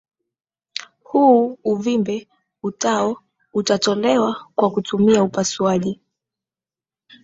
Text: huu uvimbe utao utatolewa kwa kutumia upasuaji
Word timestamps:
huu 1.03 1.57
uvimbe 1.63 2.27
utao 2.63 3.17
utatolewa 3.53 4.47
kwa 4.55 4.71
kutumia 4.71 5.23
upasuaji 5.23 5.99